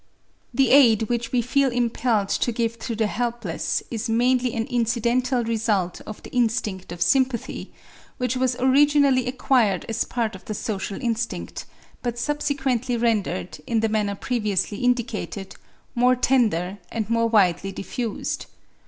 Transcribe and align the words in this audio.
The 0.51 0.71
aid 0.71 1.03
which 1.09 1.31
we 1.31 1.43
feel 1.43 1.69
impelled 1.71 2.29
to 2.29 2.51
give 2.51 2.79
to 2.79 2.95
the 2.95 3.05
helpless 3.05 3.83
is 3.91 4.09
mainly 4.09 4.55
an 4.55 4.65
incidental 4.65 5.43
result 5.43 6.01
of 6.07 6.23
the 6.23 6.31
instinct 6.31 6.91
of 6.91 7.03
sympathy, 7.03 7.71
which 8.17 8.35
was 8.35 8.55
originally 8.55 9.27
acquired 9.27 9.85
as 9.87 10.03
part 10.03 10.33
of 10.33 10.43
the 10.45 10.55
social 10.55 10.99
instincts, 10.99 11.67
but 12.01 12.17
subsequently 12.17 12.97
rendered, 12.97 13.59
in 13.67 13.81
the 13.81 13.89
manner 13.89 14.15
previously 14.15 14.79
indicated, 14.79 15.53
more 15.93 16.15
tender 16.15 16.79
and 16.91 17.07
more 17.07 17.29
widely 17.29 17.71
diffused. 17.71 18.47